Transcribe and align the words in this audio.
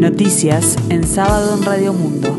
Noticias 0.00 0.78
en 0.88 1.06
sábado 1.06 1.58
en 1.58 1.62
Radio 1.62 1.92
Mundo. 1.92 2.34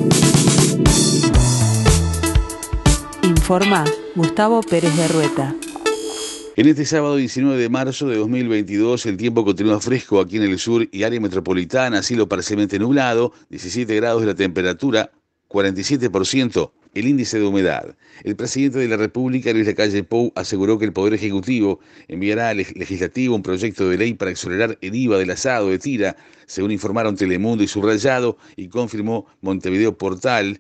Informa 3.22 3.86
Gustavo 4.16 4.62
Pérez 4.64 4.98
de 4.98 5.08
Rueta. 5.08 5.56
En 6.56 6.68
este 6.68 6.88
sábado 6.88 7.18
19 7.18 7.62
de 7.62 7.70
marzo 7.70 8.08
de 8.08 8.18
2022 8.18 9.06
el 9.06 9.18
tiempo 9.18 9.46
continúa 9.46 9.80
fresco 9.80 10.20
aquí 10.20 10.38
en 10.38 10.44
el 10.44 10.58
sur 10.58 10.88
y 10.92 11.04
área 11.04 11.20
metropolitana, 11.20 12.02
cielo 12.02 12.28
parcialmente 12.28 12.80
nublado, 12.80 13.32
17 13.52 13.96
grados 13.96 14.22
de 14.22 14.28
la 14.28 14.36
temperatura, 14.36 15.12
47% 15.48 16.72
el 16.94 17.08
índice 17.08 17.40
de 17.40 17.46
humedad. 17.46 17.96
El 18.24 18.36
presidente 18.36 18.80
de 18.80 18.88
la 18.88 18.98
República, 18.98 19.54
Luis 19.54 19.68
Lacalle 19.68 20.04
Pou, 20.04 20.32
aseguró 20.36 20.78
que 20.78 20.86
el 20.86 20.94
Poder 20.94 21.14
Ejecutivo 21.14 21.80
enviará 22.08 22.50
al 22.50 22.58
Legislativo 22.58 23.36
un 23.36 23.44
proyecto 23.44 23.90
de 23.90 23.98
ley 23.98 24.14
para 24.14 24.32
exonerar 24.32 24.78
el 24.82 24.96
IVA 24.96 25.18
del 25.18 25.32
asado 25.32 25.70
de 25.70 25.80
tira, 25.80 26.16
según 26.46 26.72
informaron 26.72 27.16
Telemundo 27.16 27.64
y 27.64 27.68
Subrayado, 27.68 28.38
y 28.56 28.68
confirmó 28.68 29.26
Montevideo 29.42 29.98
Portal 29.98 30.60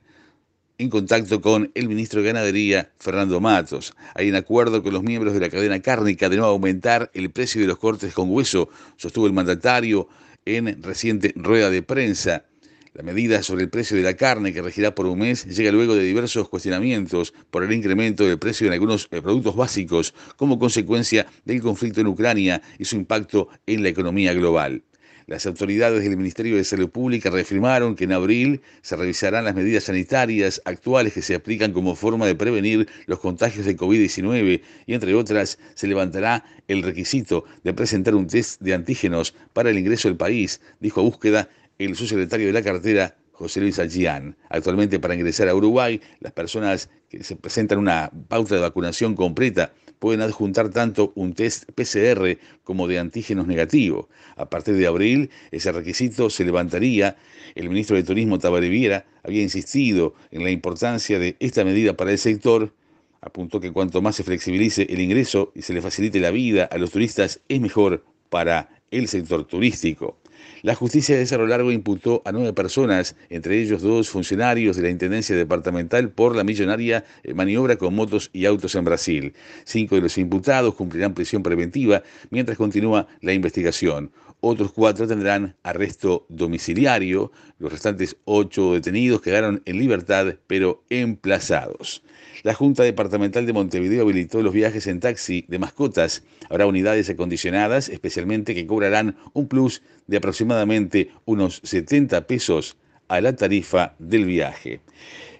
en 0.77 0.89
contacto 0.89 1.41
con 1.41 1.71
el 1.75 1.87
ministro 1.87 2.21
de 2.21 2.27
Ganadería, 2.27 2.91
Fernando 2.97 3.39
Matos. 3.39 3.93
Hay 4.15 4.29
un 4.29 4.35
acuerdo 4.35 4.81
con 4.81 4.93
los 4.93 5.03
miembros 5.03 5.33
de 5.33 5.39
la 5.39 5.49
cadena 5.49 5.79
cárnica 5.79 6.27
de 6.27 6.37
no 6.37 6.45
aumentar 6.45 7.11
el 7.13 7.29
precio 7.29 7.61
de 7.61 7.67
los 7.67 7.77
cortes 7.77 8.13
con 8.13 8.31
hueso, 8.31 8.69
sostuvo 8.97 9.27
el 9.27 9.33
mandatario 9.33 10.07
en 10.45 10.81
reciente 10.81 11.33
rueda 11.35 11.69
de 11.69 11.83
prensa. 11.83 12.45
La 12.93 13.03
medida 13.03 13.41
sobre 13.41 13.63
el 13.63 13.69
precio 13.69 13.95
de 13.95 14.03
la 14.03 14.15
carne 14.15 14.51
que 14.51 14.61
regirá 14.61 14.93
por 14.93 15.05
un 15.05 15.19
mes 15.19 15.45
llega 15.45 15.71
luego 15.71 15.95
de 15.95 16.03
diversos 16.03 16.49
cuestionamientos 16.49 17.33
por 17.49 17.63
el 17.63 17.71
incremento 17.71 18.25
del 18.25 18.37
precio 18.37 18.67
en 18.67 18.73
algunos 18.73 19.07
eh, 19.11 19.21
productos 19.21 19.55
básicos 19.55 20.13
como 20.35 20.59
consecuencia 20.59 21.25
del 21.45 21.61
conflicto 21.61 22.01
en 22.01 22.07
Ucrania 22.07 22.61
y 22.77 22.83
su 22.83 22.97
impacto 22.97 23.47
en 23.65 23.83
la 23.83 23.89
economía 23.89 24.33
global. 24.33 24.83
Las 25.25 25.45
autoridades 25.45 26.03
del 26.03 26.17
Ministerio 26.17 26.57
de 26.57 26.65
Salud 26.65 26.89
Pública 26.89 27.29
reafirmaron 27.29 27.95
que 27.95 28.03
en 28.03 28.11
abril 28.11 28.61
se 28.81 28.97
revisarán 28.97 29.45
las 29.45 29.55
medidas 29.55 29.85
sanitarias 29.85 30.61
actuales 30.65 31.13
que 31.13 31.21
se 31.21 31.35
aplican 31.35 31.71
como 31.71 31.95
forma 31.95 32.25
de 32.25 32.35
prevenir 32.35 32.89
los 33.05 33.19
contagios 33.19 33.65
de 33.65 33.77
COVID-19 33.77 34.61
y 34.85 34.93
entre 34.93 35.15
otras 35.15 35.59
se 35.75 35.87
levantará 35.87 36.43
el 36.67 36.83
requisito 36.83 37.45
de 37.63 37.73
presentar 37.73 38.15
un 38.15 38.27
test 38.27 38.59
de 38.59 38.73
antígenos 38.73 39.33
para 39.53 39.69
el 39.69 39.79
ingreso 39.79 40.09
al 40.09 40.17
país, 40.17 40.59
dijo 40.81 40.99
a 40.99 41.03
búsqueda 41.03 41.47
el 41.85 41.95
subsecretario 41.95 42.47
de 42.47 42.53
la 42.53 42.61
cartera, 42.61 43.15
José 43.31 43.59
Luis 43.59 43.79
Algián. 43.79 44.35
Actualmente, 44.49 44.99
para 44.99 45.15
ingresar 45.15 45.49
a 45.49 45.55
Uruguay, 45.55 45.99
las 46.19 46.31
personas 46.31 46.89
que 47.09 47.23
se 47.23 47.35
presentan 47.35 47.79
una 47.79 48.11
pauta 48.27 48.55
de 48.55 48.61
vacunación 48.61 49.15
completa 49.15 49.73
pueden 49.97 50.21
adjuntar 50.21 50.69
tanto 50.69 51.11
un 51.15 51.33
test 51.33 51.71
PCR 51.71 52.37
como 52.63 52.87
de 52.87 52.99
antígenos 52.99 53.47
negativo. 53.47 54.09
A 54.35 54.49
partir 54.49 54.75
de 54.75 54.85
abril, 54.85 55.31
ese 55.51 55.71
requisito 55.71 56.29
se 56.29 56.45
levantaría. 56.45 57.17
El 57.55 57.69
ministro 57.69 57.95
de 57.95 58.03
Turismo, 58.03 58.37
Tabaré 58.37 58.69
Viera, 58.69 59.05
había 59.23 59.41
insistido 59.41 60.13
en 60.29 60.43
la 60.43 60.51
importancia 60.51 61.17
de 61.17 61.35
esta 61.39 61.63
medida 61.63 61.95
para 61.95 62.11
el 62.11 62.19
sector. 62.19 62.73
Apuntó 63.21 63.59
que 63.59 63.71
cuanto 63.71 64.01
más 64.01 64.15
se 64.15 64.23
flexibilice 64.23 64.87
el 64.89 65.01
ingreso 65.01 65.51
y 65.55 65.63
se 65.63 65.73
le 65.73 65.81
facilite 65.81 66.19
la 66.19 66.31
vida 66.31 66.65
a 66.65 66.77
los 66.77 66.91
turistas, 66.91 67.41
es 67.47 67.59
mejor 67.59 68.03
para 68.29 68.69
el 68.91 69.07
sector 69.07 69.45
turístico. 69.45 70.20
La 70.61 70.75
justicia 70.75 71.17
de 71.17 71.25
Cerro 71.25 71.47
Largo 71.47 71.71
imputó 71.71 72.21
a 72.25 72.31
nueve 72.31 72.53
personas, 72.53 73.15
entre 73.29 73.59
ellos 73.59 73.81
dos 73.81 74.09
funcionarios 74.09 74.75
de 74.75 74.83
la 74.83 74.89
Intendencia 74.89 75.35
Departamental, 75.35 76.09
por 76.09 76.35
la 76.35 76.43
millonaria 76.43 77.03
eh, 77.23 77.33
maniobra 77.33 77.77
con 77.77 77.95
motos 77.95 78.29
y 78.33 78.45
autos 78.45 78.75
en 78.75 78.85
Brasil. 78.85 79.33
Cinco 79.63 79.95
de 79.95 80.01
los 80.01 80.17
imputados 80.17 80.75
cumplirán 80.75 81.13
prisión 81.13 81.43
preventiva 81.43 82.03
mientras 82.29 82.57
continúa 82.57 83.07
la 83.21 83.33
investigación. 83.33 84.11
Otros 84.43 84.71
cuatro 84.71 85.07
tendrán 85.07 85.55
arresto 85.61 86.25
domiciliario. 86.27 87.31
Los 87.59 87.71
restantes 87.71 88.17
ocho 88.25 88.73
detenidos 88.73 89.21
quedaron 89.21 89.61
en 89.65 89.77
libertad, 89.77 90.33
pero 90.47 90.83
emplazados. 90.89 92.01
La 92.41 92.55
Junta 92.55 92.81
Departamental 92.81 93.45
de 93.45 93.53
Montevideo 93.53 94.01
habilitó 94.01 94.41
los 94.41 94.51
viajes 94.51 94.87
en 94.87 94.99
taxi 94.99 95.45
de 95.47 95.59
mascotas. 95.59 96.23
Habrá 96.49 96.65
unidades 96.65 97.07
acondicionadas, 97.07 97.87
especialmente 97.87 98.55
que 98.55 98.65
cobrarán 98.65 99.15
un 99.33 99.47
plus 99.47 99.83
de 100.07 100.17
aproximadamente 100.17 101.11
unos 101.25 101.61
70 101.63 102.25
pesos 102.25 102.77
a 103.11 103.19
la 103.19 103.35
tarifa 103.35 103.93
del 103.99 104.23
viaje. 104.23 104.79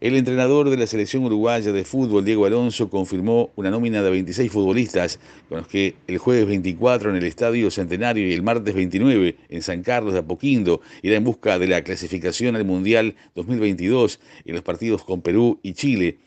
El 0.01 0.17
entrenador 0.17 0.69
de 0.69 0.75
la 0.75 0.87
selección 0.87 1.23
uruguaya 1.23 1.71
de 1.71 1.85
fútbol, 1.85 2.25
Diego 2.25 2.45
Alonso, 2.45 2.89
confirmó 2.89 3.51
una 3.55 3.69
nómina 3.69 4.03
de 4.03 4.09
26 4.09 4.51
futbolistas, 4.51 5.19
con 5.47 5.59
los 5.59 5.67
que 5.67 5.95
el 6.07 6.17
jueves 6.17 6.47
24 6.47 7.11
en 7.11 7.15
el 7.15 7.23
Estadio 7.23 7.71
Centenario 7.71 8.27
y 8.27 8.33
el 8.33 8.43
martes 8.43 8.75
29 8.75 9.37
en 9.47 9.61
San 9.61 9.83
Carlos 9.83 10.11
de 10.11 10.19
Apoquindo 10.19 10.81
irá 11.01 11.15
en 11.15 11.23
busca 11.23 11.59
de 11.59 11.67
la 11.67 11.81
clasificación 11.81 12.57
al 12.57 12.65
Mundial 12.65 13.15
2022 13.35 14.19
en 14.43 14.55
los 14.55 14.63
partidos 14.63 15.05
con 15.05 15.21
Perú 15.21 15.59
y 15.63 15.71
Chile 15.71 16.17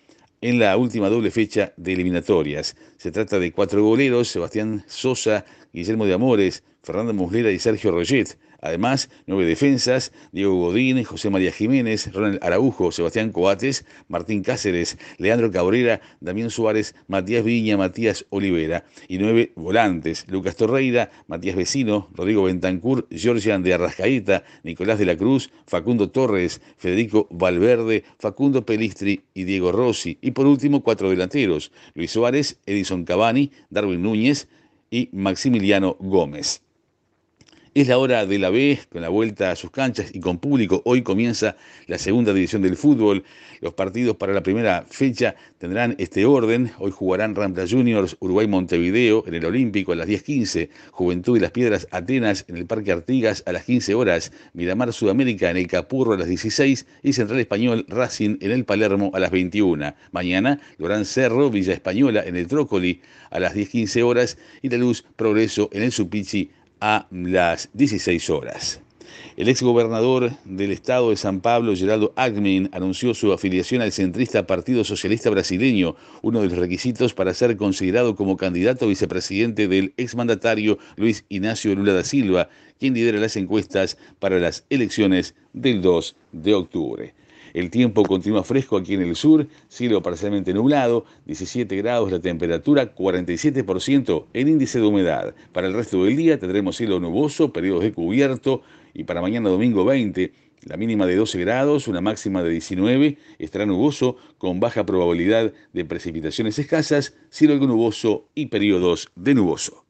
en 0.41 0.59
la 0.59 0.75
última 0.79 1.11
doble 1.11 1.31
fecha 1.31 1.75
de 1.77 1.93
eliminatorias. 1.93 2.75
Se 2.97 3.13
trata 3.13 3.39
de 3.39 3.53
cuatro 3.53 3.85
goleros, 3.85 4.29
Sebastián 4.29 4.83
Sosa, 4.87 5.45
Guillermo 5.75 6.07
de 6.07 6.15
Amores, 6.15 6.63
Fernando 6.83 7.13
Muslera 7.13 7.51
y 7.51 7.59
Sergio 7.59 7.91
Roget. 7.91 8.39
Además, 8.65 9.11
nueve 9.27 9.45
defensas, 9.45 10.11
Diego 10.33 10.55
Godín, 10.55 11.05
José 11.05 11.29
María 11.29 11.53
Jiménez, 11.53 12.11
Ronald 12.15 12.39
Araujo, 12.43 12.93
Sebastián 12.93 13.31
Coates, 13.31 13.85
Martín 14.09 14.43
Cáceres, 14.43 14.97
Leandro 15.19 15.53
Cabrera, 15.53 16.01
Damián 16.21 16.49
Suárez, 16.49 16.95
Matías 17.07 17.45
Viña, 17.45 17.77
Matías 17.77 18.25
Olivera. 18.31 18.87
Y 19.07 19.19
nueve 19.19 19.53
volantes, 19.55 20.25
Lucas 20.29 20.57
Torreira, 20.57 21.11
Matías 21.27 21.57
Vecino, 21.57 22.09
Rodrigo 22.15 22.45
Bentancur, 22.45 23.07
Georgian 23.11 23.63
de 23.63 23.75
Arrascaeta, 23.75 24.45
Nicolás 24.63 24.99
de 24.99 25.05
la 25.05 25.19
Cruz, 25.19 25.51
Facundo 25.67 26.09
Torres, 26.09 26.63
Federico 26.79 27.29
Valverde, 27.31 28.05
Facundo 28.19 28.65
Pelistri 28.65 29.25
y 29.35 29.45
Diego 29.45 29.73
Rossi. 29.73 30.17
Y 30.23 30.31
por 30.31 30.47
último, 30.47 30.83
cuatro 30.83 31.11
delanteros, 31.11 31.71
Luis 31.93 32.13
Suárez, 32.13 32.59
Edison 32.65 33.05
Cavani, 33.05 33.53
Darwin 33.69 34.01
Núñez 34.01 34.49
y 34.91 35.11
Maximiliano 35.13 35.99
Gómez. 36.01 36.64
Es 37.75 37.89
la 37.89 37.99
hora 37.99 38.25
de 38.25 38.39
la 38.39 38.51
B, 38.51 38.79
con 38.89 39.03
la 39.03 39.09
vuelta 39.09 39.51
a 39.51 39.57
sus 39.57 39.73
canchas 39.73 40.15
y 40.15 40.21
con 40.21 40.39
público. 40.39 40.81
Hoy 40.85 41.03
comienza 41.03 41.57
la 41.89 41.99
segunda 41.99 42.33
división 42.33 42.63
del 42.63 42.77
fútbol. 42.77 43.25
Los 43.61 43.75
partidos 43.75 44.15
para 44.17 44.33
la 44.33 44.45
primera 44.45 44.87
fecha 44.89 45.35
tendrán 45.59 45.97
este 45.99 46.25
orden. 46.25 46.71
Hoy 46.79 46.93
jugarán 46.93 47.35
Rampla 47.35 47.67
Juniors, 47.69 48.17
Uruguay 48.21 48.47
Montevideo 48.47 49.25
en 49.27 49.35
el 49.35 49.45
Olímpico 49.45 49.91
a 49.91 49.97
las 49.97 50.07
10.15, 50.07 50.69
Juventud 50.93 51.37
y 51.37 51.41
las 51.41 51.51
Piedras 51.51 51.89
Atenas 51.91 52.45
en 52.47 52.59
el 52.59 52.67
Parque 52.67 52.93
Artigas 52.93 53.43
a 53.45 53.51
las 53.51 53.65
15 53.65 53.93
horas, 53.97 54.31
Miramar 54.53 54.93
Sudamérica 54.93 55.51
en 55.51 55.57
el 55.57 55.67
Capurro 55.67 56.13
a 56.13 56.17
las 56.17 56.29
16 56.29 56.87
y 57.03 57.13
Central 57.13 57.41
Español 57.41 57.87
Racing 57.89 58.37
en 58.41 58.53
el 58.53 58.65
Palermo 58.65 59.11
a 59.15 59.19
las 59.19 59.33
21. 59.33 59.93
Mañana 60.13 60.61
Lorán 60.79 61.05
Cerro, 61.05 61.51
Villa 61.51 61.73
Española 61.73 62.23
en 62.25 62.37
el 62.37 62.47
Trócoli 62.47 63.01
a 63.31 63.41
las 63.41 63.57
10.15 63.57 64.05
horas 64.05 64.39
y 64.63 64.69
La 64.69 64.77
Luz 64.77 65.05
Progreso 65.17 65.71
en 65.73 65.83
el 65.83 65.91
Supichi 65.91 66.53
a 66.87 67.07
las 67.11 67.71
16 67.73 68.29
horas. 68.29 68.83
El 69.39 69.49
exgobernador 69.49 70.33
del 70.45 70.71
estado 70.71 71.09
de 71.09 71.17
San 71.17 71.41
Pablo, 71.41 71.75
Geraldo 71.75 72.13
Agmin, 72.15 72.69
anunció 72.73 73.15
su 73.15 73.33
afiliación 73.33 73.81
al 73.81 73.91
centrista 73.91 74.47
Partido 74.47 74.85
Socialista 74.85 75.31
Brasileño, 75.31 75.97
uno 76.21 76.43
de 76.43 76.49
los 76.49 76.59
requisitos 76.59 77.15
para 77.15 77.33
ser 77.33 77.57
considerado 77.57 78.15
como 78.17 78.37
candidato 78.37 78.85
a 78.85 78.89
vicepresidente 78.89 79.67
del 79.67 79.95
exmandatario 79.97 80.77
Luis 80.97 81.25
Ignacio 81.31 81.75
Lula 81.75 81.95
da 81.95 82.05
Silva, 82.05 82.51
quien 82.79 82.93
lidera 82.93 83.19
las 83.19 83.37
encuestas 83.37 83.97
para 84.19 84.39
las 84.39 84.67
elecciones 84.69 85.35
del 85.55 85.81
2 85.81 86.17
de 86.33 86.53
octubre. 86.53 87.15
El 87.55 87.71
tiempo 87.71 88.03
continúa 88.03 88.43
fresco 88.43 88.77
aquí 88.77 88.95
en 88.95 89.03
el 89.03 89.15
sur, 89.15 89.47
cielo 89.69 90.03
parcialmente 90.03 90.53
nublado, 90.53 91.07
17 91.27 91.77
grados 91.77 92.11
la 92.11 92.19
temperatura, 92.19 92.97
47% 92.97 94.25
el 94.33 94.49
índice 94.49 94.81
de 94.81 94.87
humedad. 94.87 95.37
Para 95.53 95.69
el 95.69 95.73
resto 95.73 96.05
del 96.05 96.17
día 96.17 96.37
tendremos 96.37 96.77
cielo 96.77 96.99
nuboso, 96.99 97.53
periodos 97.53 97.85
de 97.85 97.93
cubierto 97.93 98.63
y 98.93 99.05
para 99.05 99.23
mañana 99.23 99.51
domingo 99.51 99.85
20 99.85 100.33
la 100.65 100.77
mínima 100.77 101.07
de 101.07 101.15
12 101.15 101.39
grados, 101.41 101.89
una 101.89 102.01
máxima 102.01 102.43
de 102.43 102.51
19, 102.51 103.19
estará 103.39 103.67
nuboso 103.67 104.17
con 104.39 104.61
baja 104.61 104.85
probabilidad 104.85 105.53
de 105.73 105.85
precipitaciones 105.85 106.59
escasas, 106.59 107.15
cielo 107.29 107.53
algo 107.53 107.67
nuboso 107.67 108.29
y 108.35 108.47
periodos 108.47 109.11
de 109.15 109.35
nuboso. 109.35 109.84